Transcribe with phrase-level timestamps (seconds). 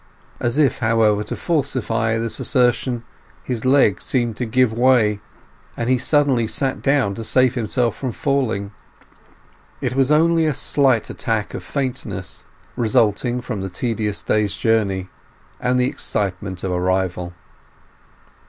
[0.39, 3.03] As if, however, to falsify this assertion,
[3.43, 5.19] his legs seemed to give way,
[5.77, 8.71] and he suddenly sat down to save himself from falling.
[9.79, 12.45] It was only a slight attack of faintness,
[12.75, 15.09] resulting from the tedious day's journey,
[15.59, 17.33] and the excitement of arrival.